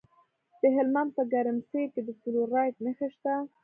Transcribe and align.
د 0.61 0.63
هلمند 0.75 1.09
په 1.17 1.23
ګرمسیر 1.33 1.85
کې 1.93 2.01
د 2.07 2.09
فلورایټ 2.21 2.75
نښې 2.85 3.07
شته. 3.15 3.33